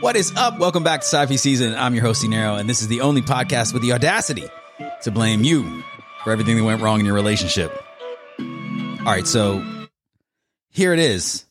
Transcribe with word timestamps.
What 0.00 0.16
is 0.16 0.34
up? 0.34 0.58
Welcome 0.58 0.82
back 0.82 1.02
to 1.02 1.06
Side 1.06 1.28
Piece 1.28 1.42
Season. 1.42 1.74
I'm 1.74 1.94
your 1.94 2.02
host, 2.02 2.26
Nero, 2.26 2.54
and 2.54 2.66
this 2.66 2.80
is 2.80 2.88
the 2.88 3.02
only 3.02 3.20
podcast 3.20 3.74
with 3.74 3.82
the 3.82 3.92
audacity 3.92 4.48
to 5.02 5.10
blame 5.10 5.44
you 5.44 5.84
for 6.24 6.32
everything 6.32 6.56
that 6.56 6.64
went 6.64 6.80
wrong 6.80 7.00
in 7.00 7.06
your 7.06 7.14
relationship. 7.14 7.70
All 8.38 9.04
right, 9.04 9.26
so 9.26 9.62
here 10.70 10.94
it 10.94 11.00
is 11.00 11.44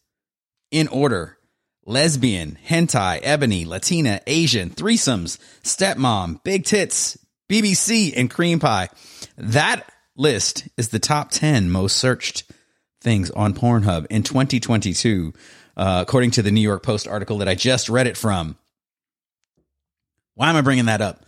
in 0.71 0.87
order 0.87 1.37
lesbian, 1.85 2.57
hentai, 2.67 3.19
ebony, 3.21 3.65
Latina, 3.65 4.19
Asian, 4.25 4.71
threesomes, 4.71 5.37
stepmom, 5.61 6.43
big 6.43 6.65
tits, 6.65 7.19
BBC, 7.49 8.13
and 8.17 8.31
cream 8.31 8.59
pie. 8.59 8.89
That 9.37 9.87
list 10.17 10.67
is 10.75 10.89
the 10.89 10.97
top 10.97 11.29
10 11.29 11.69
most 11.69 11.97
searched 11.97 12.51
things 12.99 13.29
on 13.29 13.53
Pornhub 13.53 14.07
in 14.09 14.23
2022 14.23 15.33
uh, 15.79 16.03
according 16.05 16.31
to 16.31 16.41
the 16.41 16.51
New 16.51 16.59
York 16.59 16.83
Post 16.83 17.07
article 17.07 17.37
that 17.37 17.47
I 17.47 17.55
just 17.55 17.87
read 17.87 18.05
it 18.05 18.17
from. 18.17 18.57
Why 20.35 20.49
am 20.49 20.57
I 20.57 20.61
bringing 20.61 20.87
that 20.87 20.99
up? 20.99 21.25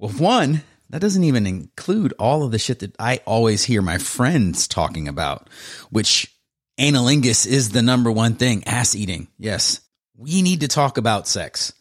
Well, 0.00 0.10
one, 0.10 0.62
that 0.90 1.00
doesn't 1.00 1.22
even 1.22 1.46
include 1.46 2.12
all 2.18 2.42
of 2.42 2.50
the 2.50 2.58
shit 2.58 2.80
that 2.80 2.96
I 2.98 3.20
always 3.24 3.62
hear 3.62 3.80
my 3.80 3.98
friends 3.98 4.66
talking 4.66 5.06
about, 5.06 5.48
which 5.90 6.34
analingus 6.76 7.46
is 7.46 7.70
the 7.70 7.82
number 7.82 8.10
one 8.10 8.34
thing 8.34 8.64
ass 8.66 8.96
eating. 8.96 9.28
Yes, 9.38 9.80
we 10.16 10.42
need 10.42 10.62
to 10.62 10.68
talk 10.68 10.98
about 10.98 11.28
sex 11.28 11.72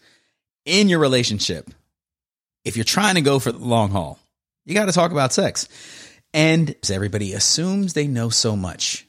in 0.65 0.89
your 0.89 0.99
relationship. 0.99 1.67
If 2.63 2.77
you're 2.77 2.83
trying 2.83 3.15
to 3.15 3.21
go 3.21 3.39
for 3.39 3.51
the 3.51 3.57
long 3.57 3.89
haul, 3.89 4.19
you 4.65 4.75
got 4.75 4.85
to 4.85 4.91
talk 4.91 5.11
about 5.11 5.33
sex. 5.33 5.67
And 6.31 6.75
everybody 6.91 7.33
assumes 7.33 7.93
they 7.93 8.05
know 8.05 8.29
so 8.29 8.55
much 8.55 9.07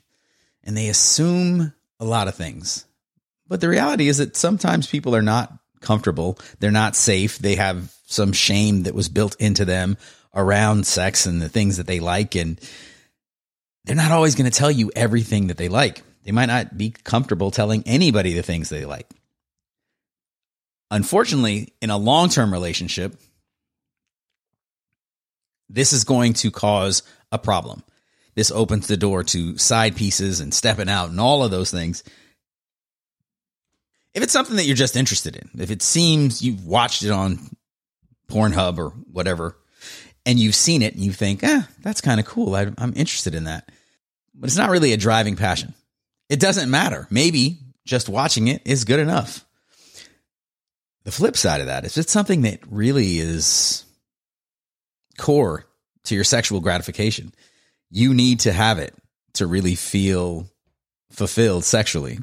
and 0.64 0.74
they 0.74 0.88
assume 0.88 1.74
a 2.00 2.04
lot 2.04 2.28
of 2.28 2.34
things. 2.34 2.84
But 3.46 3.60
the 3.60 3.68
reality 3.68 4.08
is 4.08 4.18
that 4.18 4.36
sometimes 4.36 4.86
people 4.86 5.16
are 5.16 5.22
not 5.22 5.52
comfortable. 5.80 6.38
They're 6.60 6.70
not 6.70 6.96
safe. 6.96 7.38
They 7.38 7.56
have 7.56 7.94
some 8.06 8.32
shame 8.32 8.84
that 8.84 8.94
was 8.94 9.08
built 9.08 9.36
into 9.40 9.64
them 9.64 9.96
around 10.34 10.86
sex 10.86 11.27
and 11.27 11.40
the 11.40 11.48
things 11.48 11.78
that 11.78 11.86
they 11.86 12.00
like. 12.00 12.34
And 12.34 12.60
they're 13.84 13.96
not 13.96 14.12
always 14.12 14.34
going 14.34 14.50
to 14.50 14.56
tell 14.56 14.70
you 14.70 14.90
everything 14.94 15.48
that 15.48 15.56
they 15.56 15.68
like. 15.68 16.02
They 16.24 16.32
might 16.32 16.46
not 16.46 16.77
be 16.77 16.90
comfortable 16.90 17.50
telling 17.50 17.82
anybody 17.86 18.34
the 18.34 18.42
things 18.42 18.68
they 18.68 18.84
like. 18.84 19.08
Unfortunately, 20.90 21.72
in 21.80 21.90
a 21.90 21.96
long 21.96 22.28
term 22.28 22.52
relationship, 22.52 23.14
this 25.68 25.92
is 25.92 26.05
going 26.05 26.34
to 26.34 26.50
cause 26.50 27.02
a 27.30 27.38
problem 27.38 27.83
this 28.39 28.53
opens 28.53 28.86
the 28.86 28.97
door 28.97 29.25
to 29.25 29.58
side 29.58 29.97
pieces 29.97 30.39
and 30.39 30.55
stepping 30.55 30.89
out 30.89 31.11
and 31.11 31.20
all 31.20 31.42
of 31.42 31.50
those 31.50 31.72
things. 31.72 32.05
If 34.14 34.22
it's 34.22 34.33
something 34.33 34.55
that 34.55 34.64
you're 34.64 34.77
just 34.77 34.97
interested 34.97 35.34
in, 35.34 35.50
if 35.61 35.72
it 35.72 35.83
seems 35.83 36.41
you've 36.41 36.64
watched 36.64 37.03
it 37.03 37.11
on 37.11 37.41
Pornhub 38.30 38.78
or 38.78 38.91
whatever, 39.11 39.56
and 40.25 40.39
you've 40.39 40.55
seen 40.55 40.83
it 40.83 40.95
and 40.95 41.03
you 41.03 41.11
think, 41.11 41.42
eh, 41.42 41.62
that's 41.83 42.00
kind 42.00 42.20
of 42.20 42.27
cool. 42.27 42.55
I, 42.55 42.70
I'm 42.78 42.92
interested 42.95 43.34
in 43.34 43.45
that. 43.45 43.72
But 44.36 44.47
it's 44.47 44.56
not 44.56 44.70
really 44.70 44.92
a 44.92 44.97
driving 44.97 45.34
passion. 45.34 45.75
It 46.28 46.39
doesn't 46.39 46.70
matter. 46.70 47.08
Maybe 47.11 47.58
just 47.86 48.08
watching 48.08 48.47
it 48.47 48.62
is 48.64 48.84
good 48.84 49.00
enough. 49.00 49.45
The 51.02 51.11
flip 51.11 51.36
side 51.36 51.61
of 51.61 51.67
that 51.67 51.84
is 51.84 51.98
it's 51.98 52.12
something 52.12 52.42
that 52.42 52.61
really 52.70 53.19
is 53.19 53.84
core 55.19 55.67
to 56.05 56.14
your 56.14 56.23
sexual 56.23 56.61
gratification 56.61 57.33
you 57.91 58.14
need 58.14 58.41
to 58.41 58.53
have 58.53 58.78
it 58.78 58.94
to 59.34 59.47
really 59.47 59.75
feel 59.75 60.47
fulfilled 61.11 61.64
sexually. 61.64 62.19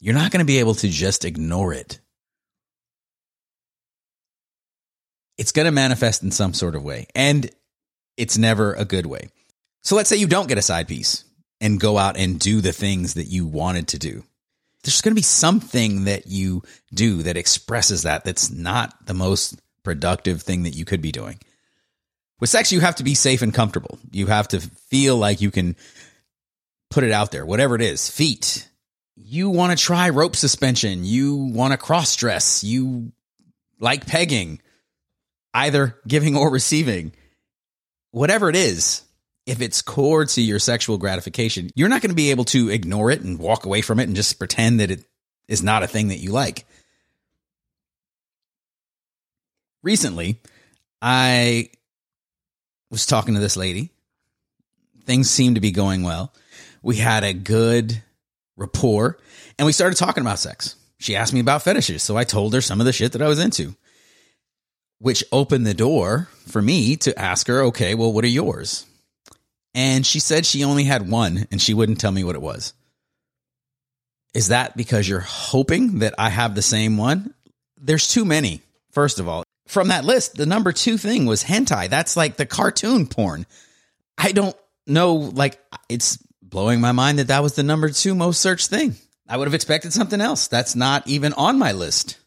You're 0.00 0.14
not 0.14 0.30
going 0.30 0.40
to 0.40 0.50
be 0.50 0.58
able 0.58 0.74
to 0.76 0.88
just 0.88 1.24
ignore 1.24 1.72
it. 1.72 2.00
It's 5.36 5.52
going 5.52 5.66
to 5.66 5.72
manifest 5.72 6.22
in 6.22 6.30
some 6.30 6.52
sort 6.52 6.74
of 6.74 6.82
way, 6.82 7.06
and 7.14 7.50
it's 8.16 8.36
never 8.36 8.74
a 8.74 8.84
good 8.84 9.06
way. 9.06 9.28
So 9.82 9.96
let's 9.96 10.08
say 10.08 10.16
you 10.16 10.26
don't 10.26 10.48
get 10.48 10.58
a 10.58 10.62
side 10.62 10.88
piece 10.88 11.24
and 11.60 11.80
go 11.80 11.96
out 11.96 12.16
and 12.16 12.38
do 12.38 12.60
the 12.60 12.72
things 12.72 13.14
that 13.14 13.26
you 13.26 13.46
wanted 13.46 13.88
to 13.88 13.98
do. 13.98 14.24
There's 14.82 15.00
going 15.02 15.12
to 15.12 15.18
be 15.18 15.22
something 15.22 16.04
that 16.04 16.26
you 16.26 16.62
do 16.92 17.22
that 17.22 17.36
expresses 17.36 18.02
that 18.02 18.24
that's 18.24 18.50
not 18.50 19.06
the 19.06 19.14
most 19.14 19.60
productive 19.82 20.42
thing 20.42 20.62
that 20.62 20.74
you 20.74 20.84
could 20.84 21.02
be 21.02 21.12
doing. 21.12 21.38
With 22.40 22.48
sex, 22.48 22.72
you 22.72 22.80
have 22.80 22.96
to 22.96 23.04
be 23.04 23.14
safe 23.14 23.42
and 23.42 23.52
comfortable. 23.52 23.98
You 24.10 24.26
have 24.26 24.48
to 24.48 24.60
feel 24.60 25.16
like 25.16 25.42
you 25.42 25.50
can 25.50 25.76
put 26.90 27.04
it 27.04 27.12
out 27.12 27.30
there, 27.30 27.44
whatever 27.44 27.74
it 27.74 27.82
is. 27.82 28.10
Feet. 28.10 28.66
You 29.14 29.50
want 29.50 29.76
to 29.76 29.82
try 29.82 30.08
rope 30.08 30.34
suspension. 30.34 31.04
You 31.04 31.36
want 31.36 31.72
to 31.72 31.78
cross 31.78 32.16
dress. 32.16 32.64
You 32.64 33.12
like 33.78 34.06
pegging, 34.06 34.60
either 35.52 35.98
giving 36.08 36.36
or 36.36 36.50
receiving. 36.50 37.12
Whatever 38.10 38.48
it 38.48 38.56
is, 38.56 39.02
if 39.46 39.60
it's 39.60 39.82
core 39.82 40.24
to 40.24 40.40
your 40.40 40.58
sexual 40.58 40.98
gratification, 40.98 41.70
you're 41.74 41.88
not 41.88 42.02
going 42.02 42.10
to 42.10 42.16
be 42.16 42.30
able 42.30 42.44
to 42.46 42.70
ignore 42.70 43.10
it 43.10 43.20
and 43.20 43.38
walk 43.38 43.66
away 43.66 43.82
from 43.82 44.00
it 44.00 44.04
and 44.04 44.16
just 44.16 44.38
pretend 44.38 44.80
that 44.80 44.90
it 44.90 45.04
is 45.46 45.62
not 45.62 45.82
a 45.82 45.88
thing 45.88 46.08
that 46.08 46.18
you 46.18 46.32
like. 46.32 46.64
Recently, 49.82 50.40
I 51.00 51.70
was 52.90 53.06
talking 53.06 53.34
to 53.34 53.40
this 53.40 53.56
lady. 53.56 53.90
Things 55.04 55.30
seemed 55.30 55.54
to 55.54 55.60
be 55.60 55.72
going 55.72 56.02
well. 56.02 56.32
We 56.82 56.96
had 56.96 57.24
a 57.24 57.32
good 57.32 58.02
rapport 58.56 59.18
and 59.58 59.66
we 59.66 59.72
started 59.72 59.96
talking 59.96 60.22
about 60.22 60.38
sex. 60.38 60.76
She 60.98 61.16
asked 61.16 61.32
me 61.32 61.40
about 61.40 61.62
fetishes. 61.62 62.02
So 62.02 62.16
I 62.16 62.24
told 62.24 62.52
her 62.54 62.60
some 62.60 62.80
of 62.80 62.86
the 62.86 62.92
shit 62.92 63.12
that 63.12 63.22
I 63.22 63.28
was 63.28 63.38
into, 63.38 63.74
which 64.98 65.24
opened 65.32 65.66
the 65.66 65.74
door 65.74 66.28
for 66.46 66.60
me 66.60 66.96
to 66.96 67.18
ask 67.18 67.46
her, 67.46 67.62
okay, 67.64 67.94
well, 67.94 68.12
what 68.12 68.24
are 68.24 68.28
yours? 68.28 68.86
And 69.74 70.04
she 70.04 70.20
said 70.20 70.44
she 70.44 70.64
only 70.64 70.84
had 70.84 71.08
one 71.08 71.46
and 71.50 71.60
she 71.60 71.74
wouldn't 71.74 72.00
tell 72.00 72.12
me 72.12 72.24
what 72.24 72.34
it 72.34 72.42
was. 72.42 72.74
Is 74.34 74.48
that 74.48 74.76
because 74.76 75.08
you're 75.08 75.20
hoping 75.20 76.00
that 76.00 76.14
I 76.18 76.28
have 76.28 76.54
the 76.54 76.62
same 76.62 76.96
one? 76.96 77.34
There's 77.80 78.12
too 78.12 78.24
many, 78.24 78.60
first 78.92 79.18
of 79.18 79.28
all 79.28 79.44
from 79.66 79.88
that 79.88 80.04
list, 80.04 80.34
the 80.34 80.46
number 80.46 80.72
two 80.72 80.98
thing 80.98 81.26
was 81.26 81.44
hentai. 81.44 81.88
That's 81.88 82.16
like 82.16 82.36
the 82.36 82.46
cartoon 82.46 83.06
porn. 83.06 83.46
I 84.18 84.32
don't 84.32 84.56
know, 84.86 85.14
like, 85.14 85.60
it's 85.88 86.18
blowing 86.42 86.80
my 86.80 86.92
mind 86.92 87.18
that 87.18 87.28
that 87.28 87.42
was 87.42 87.54
the 87.54 87.62
number 87.62 87.90
two 87.90 88.14
most 88.14 88.40
searched 88.40 88.68
thing. 88.68 88.96
I 89.28 89.36
would 89.36 89.46
have 89.46 89.54
expected 89.54 89.92
something 89.92 90.20
else. 90.20 90.48
That's 90.48 90.74
not 90.74 91.06
even 91.06 91.32
on 91.34 91.58
my 91.58 91.72
list. 91.72 92.18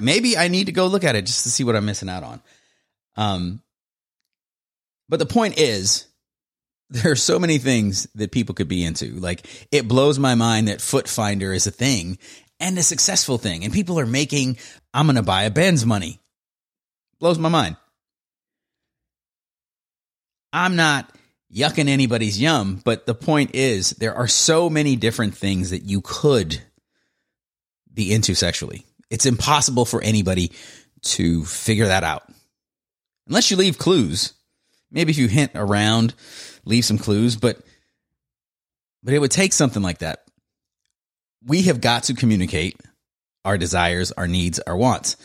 Maybe 0.00 0.36
I 0.38 0.48
need 0.48 0.66
to 0.66 0.72
go 0.72 0.86
look 0.86 1.04
at 1.04 1.16
it 1.16 1.26
just 1.26 1.42
to 1.42 1.50
see 1.50 1.64
what 1.64 1.76
I'm 1.76 1.84
missing 1.84 2.08
out 2.08 2.22
on. 2.22 2.42
Um, 3.16 3.62
but 5.08 5.18
the 5.18 5.26
point 5.26 5.58
is, 5.58 6.06
there 6.90 7.12
are 7.12 7.16
so 7.16 7.38
many 7.38 7.58
things 7.58 8.08
that 8.14 8.32
people 8.32 8.54
could 8.54 8.68
be 8.68 8.84
into. 8.84 9.12
Like, 9.14 9.46
it 9.70 9.88
blows 9.88 10.18
my 10.18 10.34
mind 10.34 10.68
that 10.68 10.80
Foot 10.80 11.06
Finder 11.06 11.52
is 11.52 11.66
a 11.66 11.70
thing 11.70 12.18
and 12.60 12.78
a 12.78 12.82
successful 12.82 13.38
thing, 13.38 13.62
and 13.62 13.72
people 13.72 14.00
are 14.00 14.06
making, 14.06 14.56
I'm 14.92 15.06
going 15.06 15.16
to 15.16 15.22
buy 15.22 15.44
a 15.44 15.50
Benz 15.50 15.84
money 15.84 16.18
Blows 17.20 17.38
my 17.38 17.48
mind. 17.48 17.76
I'm 20.52 20.76
not 20.76 21.10
yucking 21.52 21.88
anybody's 21.88 22.40
yum, 22.40 22.80
but 22.84 23.06
the 23.06 23.14
point 23.14 23.54
is 23.54 23.90
there 23.90 24.14
are 24.14 24.28
so 24.28 24.70
many 24.70 24.96
different 24.96 25.34
things 25.34 25.70
that 25.70 25.82
you 25.82 26.00
could 26.02 26.60
be 27.92 28.12
into 28.12 28.34
sexually. 28.34 28.84
It's 29.10 29.26
impossible 29.26 29.84
for 29.84 30.02
anybody 30.02 30.52
to 31.02 31.44
figure 31.44 31.86
that 31.86 32.04
out. 32.04 32.24
Unless 33.26 33.50
you 33.50 33.56
leave 33.56 33.78
clues. 33.78 34.34
Maybe 34.90 35.10
if 35.10 35.18
you 35.18 35.28
hint 35.28 35.52
around, 35.54 36.14
leave 36.64 36.84
some 36.84 36.98
clues, 36.98 37.36
but 37.36 37.60
but 39.02 39.14
it 39.14 39.18
would 39.18 39.30
take 39.30 39.52
something 39.52 39.82
like 39.82 39.98
that. 39.98 40.24
We 41.44 41.62
have 41.62 41.80
got 41.80 42.04
to 42.04 42.14
communicate 42.14 42.80
our 43.44 43.56
desires, 43.56 44.12
our 44.12 44.26
needs, 44.26 44.58
our 44.60 44.76
wants. 44.76 45.16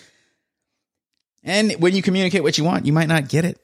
And 1.43 1.73
when 1.73 1.95
you 1.95 2.01
communicate 2.01 2.43
what 2.43 2.57
you 2.57 2.63
want, 2.63 2.85
you 2.85 2.93
might 2.93 3.07
not 3.07 3.27
get 3.27 3.45
it. 3.45 3.59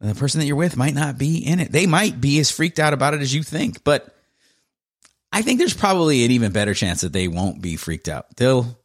The 0.00 0.14
person 0.14 0.40
that 0.40 0.46
you're 0.46 0.56
with 0.56 0.76
might 0.76 0.94
not 0.94 1.16
be 1.16 1.38
in 1.38 1.60
it. 1.60 1.72
They 1.72 1.86
might 1.86 2.20
be 2.20 2.38
as 2.38 2.50
freaked 2.50 2.78
out 2.78 2.92
about 2.92 3.14
it 3.14 3.22
as 3.22 3.34
you 3.34 3.42
think, 3.42 3.82
but 3.82 4.14
I 5.32 5.42
think 5.42 5.58
there's 5.58 5.74
probably 5.74 6.24
an 6.24 6.30
even 6.32 6.52
better 6.52 6.74
chance 6.74 7.00
that 7.00 7.12
they 7.12 7.28
won't 7.28 7.62
be 7.62 7.76
freaked 7.76 8.08
out. 8.08 8.36
They'll 8.36 8.78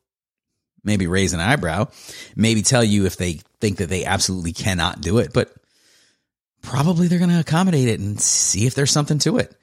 maybe 0.84 1.08
raise 1.08 1.34
an 1.34 1.40
eyebrow, 1.40 1.88
maybe 2.36 2.62
tell 2.62 2.84
you 2.84 3.06
if 3.06 3.18
they 3.18 3.42
think 3.60 3.78
that 3.78 3.90
they 3.90 4.06
absolutely 4.06 4.54
cannot 4.54 5.02
do 5.02 5.18
it, 5.20 5.34
but 5.34 5.54
probably 6.62 7.08
they're 7.08 7.20
going 7.20 7.30
to 7.30 7.40
accommodate 7.40 7.88
it 7.88 8.00
and 8.00 8.20
see 8.20 8.66
if 8.66 8.74
there's 8.74 8.92
something 8.92 9.20
to 9.20 9.38
it. 9.38 9.56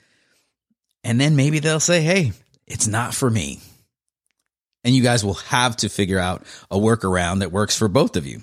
And 1.02 1.20
then 1.20 1.37
maybe 1.37 1.58
they'll 1.58 1.81
say, 1.81 2.02
hey, 2.02 2.32
it's 2.66 2.87
not 2.87 3.14
for 3.14 3.31
me. 3.31 3.61
And 4.88 4.96
you 4.96 5.02
guys 5.02 5.23
will 5.23 5.35
have 5.35 5.76
to 5.76 5.90
figure 5.90 6.19
out 6.19 6.44
a 6.70 6.79
workaround 6.79 7.40
that 7.40 7.52
works 7.52 7.76
for 7.76 7.88
both 7.88 8.17
of 8.17 8.26
you. 8.26 8.40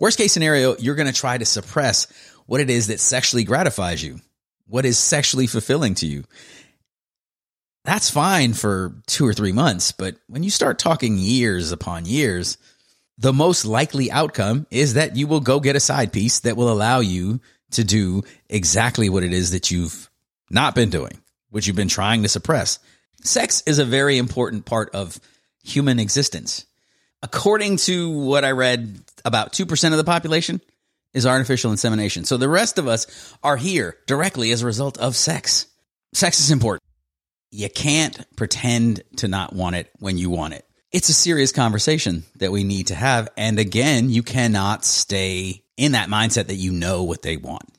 Worst 0.00 0.18
case 0.18 0.32
scenario, 0.32 0.76
you're 0.78 0.96
going 0.96 1.06
to 1.06 1.12
try 1.12 1.38
to 1.38 1.44
suppress 1.44 2.08
what 2.46 2.60
it 2.60 2.70
is 2.70 2.88
that 2.88 2.98
sexually 2.98 3.44
gratifies 3.44 4.02
you, 4.02 4.18
what 4.66 4.84
is 4.84 4.98
sexually 4.98 5.46
fulfilling 5.46 5.94
to 5.94 6.08
you. 6.08 6.24
that's 7.84 8.10
fine 8.10 8.52
for 8.52 8.96
two 9.06 9.24
or 9.24 9.32
three 9.32 9.52
months. 9.52 9.92
But 9.92 10.16
when 10.26 10.42
you 10.42 10.50
start 10.50 10.80
talking 10.80 11.18
years 11.18 11.70
upon 11.70 12.04
years, 12.04 12.58
the 13.16 13.32
most 13.32 13.64
likely 13.64 14.10
outcome 14.10 14.66
is 14.72 14.94
that 14.94 15.14
you 15.14 15.28
will 15.28 15.38
go 15.38 15.60
get 15.60 15.76
a 15.76 15.80
side 15.80 16.12
piece 16.12 16.40
that 16.40 16.56
will 16.56 16.72
allow 16.72 16.98
you 16.98 17.40
to 17.70 17.84
do 17.84 18.24
exactly 18.48 19.08
what 19.08 19.22
it 19.22 19.32
is 19.32 19.52
that 19.52 19.70
you've 19.70 20.10
not 20.50 20.74
been 20.74 20.90
doing, 20.90 21.20
which 21.50 21.68
you've 21.68 21.76
been 21.76 21.86
trying 21.86 22.24
to 22.24 22.28
suppress. 22.28 22.80
Sex 23.26 23.62
is 23.66 23.78
a 23.78 23.84
very 23.84 24.18
important 24.18 24.64
part 24.64 24.94
of 24.94 25.20
human 25.64 25.98
existence. 25.98 26.64
According 27.22 27.78
to 27.78 28.10
what 28.10 28.44
I 28.44 28.52
read, 28.52 29.00
about 29.24 29.52
2% 29.52 29.90
of 29.90 29.96
the 29.96 30.04
population 30.04 30.60
is 31.12 31.26
artificial 31.26 31.70
insemination. 31.70 32.24
So 32.24 32.36
the 32.36 32.48
rest 32.48 32.78
of 32.78 32.86
us 32.86 33.34
are 33.42 33.56
here 33.56 33.96
directly 34.06 34.52
as 34.52 34.62
a 34.62 34.66
result 34.66 34.98
of 34.98 35.16
sex. 35.16 35.66
Sex 36.12 36.40
is 36.40 36.50
important. 36.50 36.82
You 37.50 37.70
can't 37.70 38.24
pretend 38.36 39.02
to 39.16 39.28
not 39.28 39.52
want 39.54 39.76
it 39.76 39.90
when 39.98 40.18
you 40.18 40.30
want 40.30 40.54
it. 40.54 40.64
It's 40.92 41.08
a 41.08 41.14
serious 41.14 41.52
conversation 41.52 42.24
that 42.36 42.52
we 42.52 42.64
need 42.64 42.88
to 42.88 42.94
have. 42.94 43.28
And 43.36 43.58
again, 43.58 44.10
you 44.10 44.22
cannot 44.22 44.84
stay 44.84 45.64
in 45.76 45.92
that 45.92 46.08
mindset 46.08 46.46
that 46.46 46.54
you 46.54 46.72
know 46.72 47.02
what 47.02 47.22
they 47.22 47.36
want. 47.36 47.76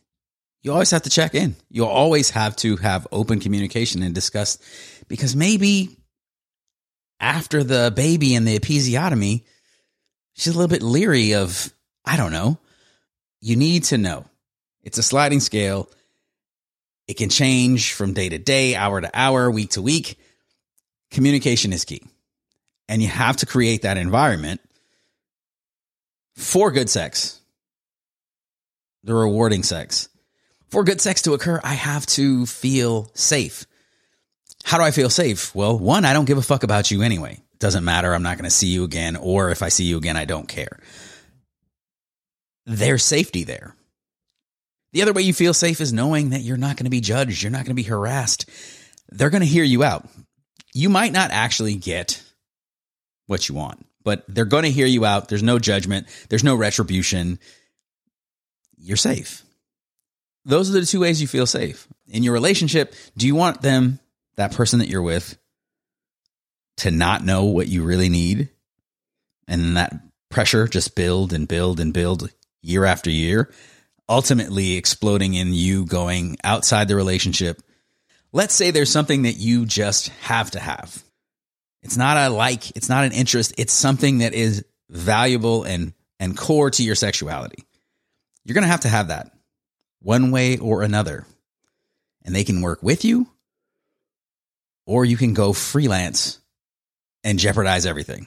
You 0.61 0.73
always 0.73 0.91
have 0.91 1.03
to 1.03 1.09
check 1.09 1.33
in. 1.33 1.55
You'll 1.69 1.87
always 1.87 2.31
have 2.31 2.55
to 2.57 2.75
have 2.77 3.07
open 3.11 3.39
communication 3.39 4.03
and 4.03 4.13
discuss 4.13 4.57
because 5.07 5.35
maybe 5.35 5.97
after 7.19 7.63
the 7.63 7.91
baby 7.95 8.35
and 8.35 8.47
the 8.47 8.57
episiotomy, 8.57 9.43
she's 10.33 10.53
a 10.53 10.57
little 10.57 10.67
bit 10.67 10.83
leery 10.83 11.33
of, 11.33 11.71
I 12.05 12.17
don't 12.17 12.31
know. 12.31 12.59
You 13.41 13.55
need 13.55 13.85
to 13.85 13.97
know. 13.97 14.25
It's 14.83 14.97
a 14.97 15.03
sliding 15.03 15.39
scale. 15.39 15.89
It 17.07 17.15
can 17.15 17.29
change 17.29 17.93
from 17.93 18.13
day 18.13 18.29
to 18.29 18.37
day, 18.37 18.75
hour 18.75 19.01
to 19.01 19.09
hour, 19.13 19.49
week 19.49 19.71
to 19.71 19.81
week. 19.81 20.19
Communication 21.11 21.71
is 21.73 21.85
key. 21.85 22.03
And 22.89 23.01
you 23.01 23.07
have 23.07 23.37
to 23.37 23.45
create 23.45 23.81
that 23.83 23.97
environment 23.97 24.61
for 26.35 26.71
good 26.71 26.89
sex, 26.89 27.41
the 29.03 29.13
rewarding 29.13 29.63
sex. 29.63 30.09
For 30.69 30.83
good 30.83 31.01
sex 31.01 31.21
to 31.23 31.33
occur, 31.33 31.59
I 31.63 31.73
have 31.73 32.05
to 32.07 32.45
feel 32.45 33.09
safe. 33.13 33.65
How 34.67 34.77
do 34.77 34.83
I 34.83 34.91
feel 34.91 35.09
safe? 35.09 35.55
Well, 35.55 35.79
one, 35.79 36.03
I 36.03 36.11
don't 36.11 36.25
give 36.25 36.37
a 36.37 36.41
fuck 36.41 36.63
about 36.63 36.91
you 36.91 37.01
anyway. 37.01 37.35
It 37.35 37.59
doesn't 37.59 37.85
matter. 37.85 38.13
I'm 38.13 38.21
not 38.21 38.35
going 38.35 38.49
to 38.49 38.51
see 38.51 38.67
you 38.67 38.83
again. 38.83 39.15
Or 39.15 39.49
if 39.49 39.63
I 39.63 39.69
see 39.69 39.85
you 39.85 39.95
again, 39.95 40.17
I 40.17 40.25
don't 40.25 40.45
care. 40.45 40.77
There's 42.65 43.05
safety 43.05 43.45
there. 43.45 43.77
The 44.91 45.03
other 45.03 45.13
way 45.13 45.21
you 45.21 45.33
feel 45.33 45.53
safe 45.53 45.79
is 45.79 45.93
knowing 45.93 46.31
that 46.31 46.41
you're 46.41 46.57
not 46.57 46.75
going 46.75 46.83
to 46.83 46.89
be 46.89 46.99
judged. 46.99 47.41
You're 47.41 47.49
not 47.49 47.59
going 47.59 47.77
to 47.77 47.81
be 47.81 47.83
harassed. 47.83 48.49
They're 49.07 49.29
going 49.29 49.39
to 49.39 49.47
hear 49.47 49.63
you 49.63 49.85
out. 49.85 50.05
You 50.73 50.89
might 50.89 51.13
not 51.13 51.31
actually 51.31 51.75
get 51.75 52.21
what 53.27 53.47
you 53.47 53.55
want, 53.55 53.85
but 54.03 54.25
they're 54.27 54.43
going 54.43 54.65
to 54.65 54.69
hear 54.69 54.85
you 54.85 55.05
out. 55.05 55.29
There's 55.29 55.43
no 55.43 55.59
judgment. 55.59 56.07
There's 56.27 56.43
no 56.43 56.55
retribution. 56.55 57.39
You're 58.75 58.97
safe. 58.97 59.43
Those 60.43 60.69
are 60.69 60.77
the 60.77 60.85
two 60.85 60.99
ways 60.99 61.21
you 61.21 61.27
feel 61.29 61.45
safe. 61.45 61.87
In 62.09 62.21
your 62.21 62.33
relationship, 62.33 62.93
do 63.15 63.27
you 63.27 63.35
want 63.35 63.61
them, 63.61 64.01
that 64.37 64.53
person 64.53 64.79
that 64.79 64.87
you're 64.87 65.01
with, 65.01 65.37
to 66.77 66.91
not 66.91 67.25
know 67.25 67.45
what 67.45 67.67
you 67.67 67.83
really 67.83 68.09
need? 68.09 68.49
And 69.47 69.77
that 69.77 69.93
pressure 70.29 70.67
just 70.67 70.95
build 70.95 71.33
and 71.33 71.47
build 71.47 71.79
and 71.79 71.93
build 71.93 72.31
year 72.61 72.85
after 72.85 73.09
year, 73.09 73.51
ultimately 74.09 74.75
exploding 74.75 75.33
in 75.33 75.53
you 75.53 75.85
going 75.85 76.37
outside 76.43 76.87
the 76.87 76.95
relationship. 76.95 77.61
Let's 78.33 78.53
say 78.53 78.71
there's 78.71 78.91
something 78.91 79.23
that 79.23 79.37
you 79.37 79.65
just 79.65 80.09
have 80.21 80.51
to 80.51 80.59
have. 80.59 81.03
It's 81.81 81.97
not 81.97 82.17
a 82.17 82.29
like, 82.29 82.75
it's 82.75 82.89
not 82.89 83.05
an 83.05 83.13
interest, 83.13 83.53
it's 83.57 83.73
something 83.73 84.19
that 84.19 84.33
is 84.33 84.65
valuable 84.89 85.63
and 85.63 85.93
and 86.19 86.35
core 86.35 86.71
to 86.71 86.83
your 86.83 86.95
sexuality. 86.95 87.63
You're 88.43 88.55
going 88.55 88.63
to 88.63 88.71
have 88.71 88.81
to 88.81 88.89
have 88.89 89.09
that 89.09 89.31
one 90.01 90.31
way 90.31 90.57
or 90.57 90.81
another. 90.81 91.25
And 92.23 92.35
they 92.35 92.43
can 92.43 92.61
work 92.61 92.81
with 92.81 93.05
you 93.05 93.27
or 94.87 95.05
you 95.05 95.17
can 95.17 95.35
go 95.35 95.53
freelance 95.53 96.39
and 97.23 97.37
jeopardize 97.37 97.85
everything. 97.85 98.25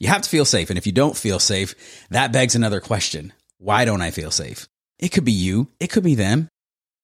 You 0.00 0.08
have 0.08 0.22
to 0.22 0.28
feel 0.28 0.46
safe. 0.46 0.70
And 0.70 0.78
if 0.78 0.86
you 0.86 0.92
don't 0.92 1.16
feel 1.16 1.38
safe, 1.38 2.06
that 2.08 2.32
begs 2.32 2.56
another 2.56 2.80
question. 2.80 3.32
Why 3.58 3.84
don't 3.84 4.00
I 4.00 4.10
feel 4.10 4.30
safe? 4.30 4.66
It 4.98 5.10
could 5.10 5.26
be 5.26 5.32
you. 5.32 5.68
It 5.78 5.88
could 5.88 6.02
be 6.02 6.14
them. 6.14 6.48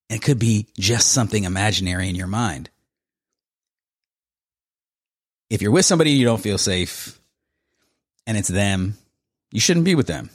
It 0.09 0.21
could 0.21 0.39
be 0.39 0.67
just 0.77 1.11
something 1.11 1.43
imaginary 1.43 2.09
in 2.09 2.15
your 2.15 2.27
mind. 2.27 2.69
If 5.49 5.61
you're 5.61 5.71
with 5.71 5.85
somebody 5.85 6.11
and 6.11 6.19
you 6.19 6.25
don't 6.25 6.41
feel 6.41 6.57
safe 6.57 7.19
and 8.25 8.35
it's 8.35 8.49
them, 8.49 8.97
you 9.51 9.59
shouldn't 9.59 9.85
be 9.85 9.95
with 9.95 10.07
them. 10.07 10.31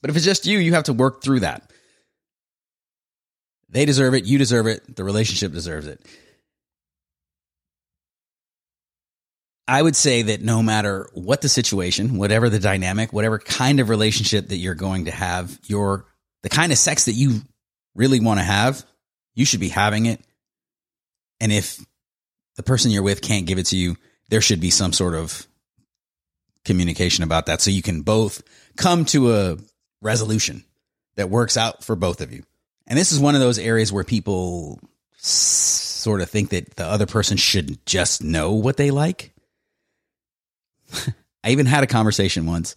But 0.00 0.10
if 0.10 0.16
it's 0.16 0.24
just 0.24 0.46
you, 0.46 0.58
you 0.58 0.72
have 0.72 0.84
to 0.84 0.92
work 0.94 1.22
through 1.22 1.40
that. 1.40 1.70
They 3.68 3.84
deserve 3.84 4.14
it. 4.14 4.24
You 4.24 4.38
deserve 4.38 4.66
it. 4.66 4.96
The 4.96 5.04
relationship 5.04 5.52
deserves 5.52 5.86
it. 5.86 6.04
I 9.70 9.80
would 9.80 9.94
say 9.94 10.22
that 10.22 10.42
no 10.42 10.64
matter 10.64 11.08
what 11.14 11.42
the 11.42 11.48
situation, 11.48 12.18
whatever 12.18 12.48
the 12.48 12.58
dynamic, 12.58 13.12
whatever 13.12 13.38
kind 13.38 13.78
of 13.78 13.88
relationship 13.88 14.48
that 14.48 14.56
you're 14.56 14.74
going 14.74 15.04
to 15.04 15.12
have, 15.12 15.56
your 15.62 16.06
the 16.42 16.48
kind 16.48 16.72
of 16.72 16.78
sex 16.78 17.04
that 17.04 17.12
you 17.12 17.42
really 17.94 18.18
want 18.18 18.40
to 18.40 18.44
have, 18.44 18.84
you 19.36 19.44
should 19.44 19.60
be 19.60 19.68
having 19.68 20.06
it. 20.06 20.20
And 21.38 21.52
if 21.52 21.78
the 22.56 22.64
person 22.64 22.90
you're 22.90 23.04
with 23.04 23.22
can't 23.22 23.46
give 23.46 23.58
it 23.58 23.66
to 23.66 23.76
you, 23.76 23.96
there 24.28 24.40
should 24.40 24.60
be 24.60 24.70
some 24.70 24.92
sort 24.92 25.14
of 25.14 25.46
communication 26.64 27.22
about 27.22 27.46
that 27.46 27.60
so 27.60 27.70
you 27.70 27.80
can 27.80 28.02
both 28.02 28.42
come 28.76 29.04
to 29.04 29.32
a 29.32 29.56
resolution 30.02 30.64
that 31.14 31.30
works 31.30 31.56
out 31.56 31.84
for 31.84 31.94
both 31.94 32.20
of 32.20 32.32
you. 32.32 32.42
And 32.88 32.98
this 32.98 33.12
is 33.12 33.20
one 33.20 33.36
of 33.36 33.40
those 33.40 33.60
areas 33.60 33.92
where 33.92 34.02
people 34.02 34.80
sort 35.18 36.22
of 36.22 36.28
think 36.28 36.50
that 36.50 36.74
the 36.74 36.86
other 36.86 37.06
person 37.06 37.36
should 37.36 37.86
just 37.86 38.24
know 38.24 38.54
what 38.54 38.76
they 38.76 38.90
like. 38.90 39.32
I 41.44 41.50
even 41.50 41.66
had 41.66 41.82
a 41.82 41.88
conversation 41.88 42.46
once 42.46 42.74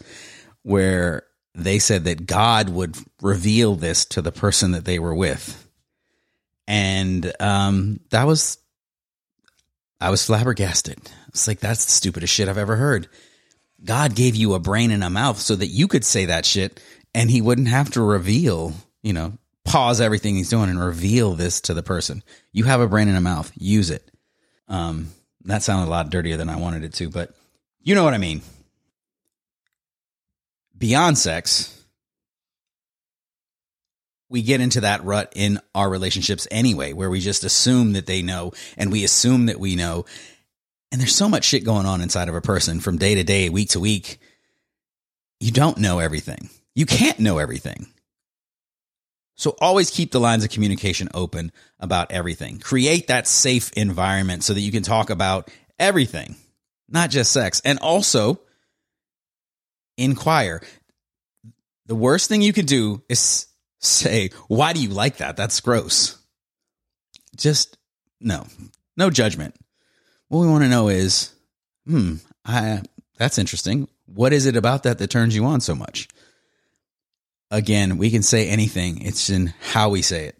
where 0.63 1.23
they 1.55 1.79
said 1.79 2.05
that 2.05 2.25
God 2.25 2.69
would 2.69 2.97
reveal 3.21 3.75
this 3.75 4.05
to 4.05 4.21
the 4.21 4.31
person 4.31 4.71
that 4.71 4.85
they 4.85 4.99
were 4.99 5.13
with. 5.13 5.59
And 6.67 7.31
um, 7.39 7.99
that 8.09 8.25
was, 8.25 8.57
I 9.99 10.09
was 10.09 10.25
flabbergasted. 10.25 10.99
It's 11.27 11.47
like, 11.47 11.59
that's 11.59 11.85
the 11.85 11.91
stupidest 11.91 12.33
shit 12.33 12.47
I've 12.47 12.57
ever 12.57 12.75
heard. 12.75 13.07
God 13.83 14.15
gave 14.15 14.35
you 14.35 14.53
a 14.53 14.59
brain 14.59 14.91
and 14.91 15.03
a 15.03 15.09
mouth 15.09 15.39
so 15.39 15.55
that 15.55 15.67
you 15.67 15.87
could 15.87 16.05
say 16.05 16.25
that 16.25 16.45
shit 16.45 16.81
and 17.13 17.29
he 17.29 17.41
wouldn't 17.41 17.67
have 17.67 17.91
to 17.91 18.01
reveal, 18.01 18.73
you 19.01 19.13
know, 19.13 19.33
pause 19.65 20.01
everything 20.01 20.35
he's 20.35 20.49
doing 20.49 20.69
and 20.69 20.79
reveal 20.79 21.33
this 21.33 21.61
to 21.61 21.73
the 21.73 21.83
person. 21.83 22.23
You 22.51 22.63
have 22.63 22.81
a 22.81 22.87
brain 22.87 23.07
and 23.07 23.17
a 23.17 23.21
mouth, 23.21 23.51
use 23.55 23.89
it. 23.89 24.09
Um, 24.67 25.09
that 25.45 25.63
sounded 25.63 25.89
a 25.89 25.91
lot 25.91 26.09
dirtier 26.09 26.37
than 26.37 26.49
I 26.49 26.55
wanted 26.55 26.83
it 26.83 26.93
to, 26.93 27.09
but 27.09 27.35
you 27.83 27.95
know 27.95 28.03
what 28.03 28.13
I 28.13 28.17
mean. 28.17 28.41
Beyond 30.77 31.17
sex, 31.17 31.69
we 34.29 34.41
get 34.41 34.61
into 34.61 34.81
that 34.81 35.03
rut 35.03 35.31
in 35.35 35.59
our 35.75 35.89
relationships 35.89 36.47
anyway, 36.49 36.93
where 36.93 37.09
we 37.09 37.19
just 37.19 37.43
assume 37.43 37.93
that 37.93 38.05
they 38.05 38.21
know 38.21 38.51
and 38.77 38.91
we 38.91 39.03
assume 39.03 39.45
that 39.45 39.59
we 39.59 39.75
know. 39.75 40.05
And 40.91 40.99
there's 40.99 41.15
so 41.15 41.29
much 41.29 41.43
shit 41.43 41.63
going 41.63 41.85
on 41.85 42.01
inside 42.01 42.29
of 42.29 42.35
a 42.35 42.41
person 42.41 42.79
from 42.79 42.97
day 42.97 43.15
to 43.15 43.23
day, 43.23 43.49
week 43.49 43.69
to 43.69 43.79
week. 43.79 44.19
You 45.39 45.51
don't 45.51 45.77
know 45.77 45.99
everything. 45.99 46.49
You 46.73 46.85
can't 46.85 47.19
know 47.19 47.37
everything. 47.37 47.87
So 49.35 49.55
always 49.59 49.89
keep 49.89 50.11
the 50.11 50.19
lines 50.19 50.43
of 50.43 50.51
communication 50.51 51.09
open 51.13 51.51
about 51.79 52.11
everything. 52.11 52.59
Create 52.59 53.07
that 53.07 53.27
safe 53.27 53.71
environment 53.73 54.43
so 54.43 54.53
that 54.53 54.61
you 54.61 54.71
can 54.71 54.83
talk 54.83 55.09
about 55.09 55.51
everything 55.79 56.35
not 56.89 57.09
just 57.09 57.31
sex. 57.31 57.61
And 57.65 57.79
also 57.79 58.41
inquire. 59.97 60.61
The 61.85 61.95
worst 61.95 62.29
thing 62.29 62.41
you 62.41 62.53
can 62.53 62.65
do 62.65 63.03
is 63.09 63.47
say, 63.79 64.29
Why 64.47 64.73
do 64.73 64.81
you 64.81 64.89
like 64.89 65.17
that? 65.17 65.37
That's 65.37 65.59
gross. 65.59 66.17
Just 67.35 67.77
no, 68.19 68.45
no 68.95 69.09
judgment. 69.09 69.55
What 70.29 70.39
we 70.39 70.47
want 70.47 70.63
to 70.63 70.69
know 70.69 70.87
is, 70.87 71.31
hmm, 71.85 72.15
I, 72.45 72.81
that's 73.17 73.37
interesting. 73.37 73.87
What 74.05 74.33
is 74.33 74.45
it 74.45 74.55
about 74.55 74.83
that 74.83 74.97
that 74.99 75.09
turns 75.09 75.35
you 75.35 75.45
on 75.45 75.61
so 75.61 75.75
much? 75.75 76.07
Again, 77.51 77.97
we 77.97 78.09
can 78.09 78.23
say 78.23 78.47
anything, 78.47 79.01
it's 79.01 79.29
in 79.29 79.53
how 79.61 79.89
we 79.89 80.01
say 80.01 80.25
it. 80.25 80.37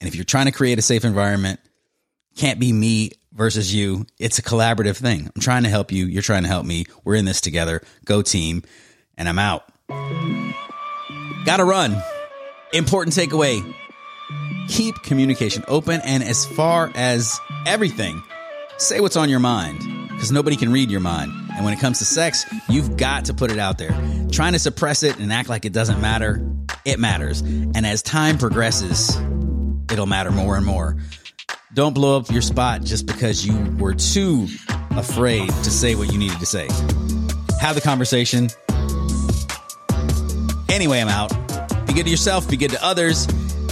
And 0.00 0.08
if 0.08 0.14
you're 0.14 0.24
trying 0.24 0.46
to 0.46 0.52
create 0.52 0.78
a 0.78 0.82
safe 0.82 1.04
environment, 1.04 1.60
can't 2.36 2.60
be 2.60 2.72
me 2.72 3.10
versus 3.40 3.74
you. 3.74 4.04
It's 4.18 4.38
a 4.38 4.42
collaborative 4.42 4.96
thing. 4.96 5.30
I'm 5.34 5.40
trying 5.40 5.62
to 5.62 5.70
help 5.70 5.92
you. 5.92 6.04
You're 6.04 6.20
trying 6.20 6.42
to 6.42 6.48
help 6.48 6.66
me. 6.66 6.84
We're 7.04 7.14
in 7.14 7.24
this 7.24 7.40
together. 7.40 7.80
Go 8.04 8.20
team. 8.20 8.64
And 9.16 9.28
I'm 9.28 9.38
out. 9.38 9.64
Gotta 11.46 11.64
run. 11.64 11.96
Important 12.74 13.16
takeaway 13.16 13.64
keep 14.70 15.02
communication 15.02 15.64
open. 15.68 16.00
And 16.04 16.22
as 16.22 16.46
far 16.46 16.90
as 16.94 17.40
everything, 17.66 18.22
say 18.78 19.00
what's 19.00 19.16
on 19.16 19.28
your 19.28 19.40
mind 19.40 19.78
because 20.08 20.30
nobody 20.30 20.56
can 20.56 20.72
read 20.72 20.90
your 20.90 21.00
mind. 21.00 21.32
And 21.54 21.64
when 21.64 21.74
it 21.74 21.80
comes 21.80 21.98
to 21.98 22.04
sex, 22.04 22.44
you've 22.68 22.96
got 22.96 23.26
to 23.26 23.34
put 23.34 23.50
it 23.50 23.58
out 23.58 23.78
there. 23.78 23.90
Trying 24.30 24.52
to 24.52 24.58
suppress 24.58 25.02
it 25.02 25.18
and 25.18 25.32
act 25.32 25.48
like 25.48 25.64
it 25.64 25.72
doesn't 25.72 26.00
matter, 26.00 26.46
it 26.84 26.98
matters. 26.98 27.40
And 27.40 27.86
as 27.86 28.02
time 28.02 28.38
progresses, 28.38 29.16
it'll 29.90 30.06
matter 30.06 30.30
more 30.30 30.56
and 30.56 30.64
more. 30.64 30.96
Don't 31.72 31.94
blow 31.94 32.18
up 32.18 32.30
your 32.30 32.42
spot 32.42 32.82
just 32.82 33.06
because 33.06 33.46
you 33.46 33.56
were 33.78 33.94
too 33.94 34.48
afraid 34.90 35.48
to 35.48 35.70
say 35.70 35.94
what 35.94 36.12
you 36.12 36.18
needed 36.18 36.40
to 36.40 36.46
say. 36.46 36.66
Have 37.60 37.76
the 37.76 37.80
conversation. 37.80 38.48
Anyway, 40.68 41.00
I'm 41.00 41.08
out. 41.08 41.30
Be 41.86 41.92
good 41.92 42.04
to 42.04 42.10
yourself, 42.10 42.48
be 42.50 42.56
good 42.56 42.72
to 42.72 42.84
others. 42.84 43.26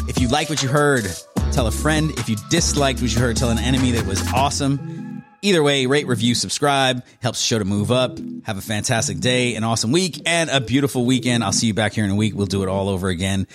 If 0.09 0.21
you 0.21 0.29
like 0.29 0.49
what 0.49 0.63
you 0.63 0.69
heard, 0.69 1.07
tell 1.51 1.67
a 1.67 1.73
friend. 1.73 2.13
If 2.13 2.29
you 2.29 2.37
disliked 2.51 3.01
what 3.01 3.13
you 3.13 3.21
heard, 3.21 3.37
tell 3.37 3.51
an 3.51 3.59
enemy 3.59 3.91
that 3.93 4.07
was 4.07 4.23
awesome. 4.33 5.25
Either 5.43 5.63
way, 5.63 5.87
rate, 5.87 6.07
review, 6.07 6.35
subscribe. 6.35 7.05
Helps 7.21 7.41
the 7.41 7.47
show 7.47 7.59
to 7.59 7.65
move 7.65 7.91
up. 7.91 8.19
Have 8.45 8.59
a 8.59 8.63
fantastic 8.63 9.19
day, 9.19 9.55
an 9.57 9.65
awesome 9.65 9.93
week, 9.93 10.23
and 10.27 10.51
a 10.51 10.61
beautiful 10.61 11.05
weekend. 11.05 11.45
I'll 11.45 11.53
see 11.53 11.69
you 11.69 11.75
back 11.75 11.95
here 11.95 12.05
in 12.05 12.11
a 12.11 12.17
week. 12.17 12.35
We'll 12.35 12.47
do 12.47 12.63
it 12.63 12.69
all 12.69 12.89
over 12.89 13.09
again. 13.09 13.47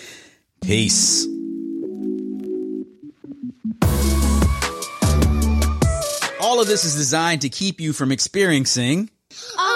Peace. 0.61 1.27
Of 6.63 6.69
this 6.69 6.85
is 6.85 6.95
designed 6.95 7.41
to 7.41 7.49
keep 7.49 7.81
you 7.81 7.91
from 7.91 8.09
experiencing. 8.09 9.09
Oh 9.57 9.72